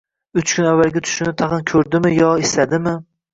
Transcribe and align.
Uch 0.41 0.53
kun 0.59 0.69
avvalgi 0.69 1.03
tushini 1.07 1.33
tag‘in 1.41 1.61
ko‘rdimi 1.73 2.15
yo 2.15 2.31
es-ladimi? 2.47 2.97